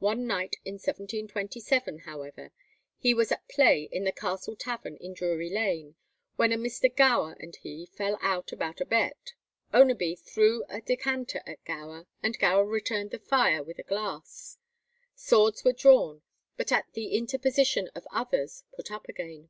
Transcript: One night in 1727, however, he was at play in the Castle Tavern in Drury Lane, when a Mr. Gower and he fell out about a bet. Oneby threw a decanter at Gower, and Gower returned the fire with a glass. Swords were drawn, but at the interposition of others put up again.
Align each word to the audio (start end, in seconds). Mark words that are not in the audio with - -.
One 0.00 0.26
night 0.26 0.56
in 0.66 0.74
1727, 0.74 2.00
however, 2.00 2.52
he 2.98 3.14
was 3.14 3.32
at 3.32 3.48
play 3.48 3.84
in 3.90 4.04
the 4.04 4.12
Castle 4.12 4.54
Tavern 4.54 4.96
in 4.98 5.14
Drury 5.14 5.48
Lane, 5.48 5.94
when 6.36 6.52
a 6.52 6.58
Mr. 6.58 6.94
Gower 6.94 7.34
and 7.40 7.56
he 7.56 7.86
fell 7.86 8.18
out 8.20 8.52
about 8.52 8.82
a 8.82 8.84
bet. 8.84 9.32
Oneby 9.72 10.16
threw 10.18 10.64
a 10.68 10.82
decanter 10.82 11.40
at 11.46 11.64
Gower, 11.64 12.06
and 12.22 12.38
Gower 12.38 12.66
returned 12.66 13.10
the 13.10 13.18
fire 13.18 13.62
with 13.62 13.78
a 13.78 13.82
glass. 13.84 14.58
Swords 15.14 15.64
were 15.64 15.72
drawn, 15.72 16.20
but 16.58 16.70
at 16.70 16.92
the 16.92 17.14
interposition 17.16 17.88
of 17.94 18.06
others 18.12 18.64
put 18.76 18.90
up 18.92 19.08
again. 19.08 19.48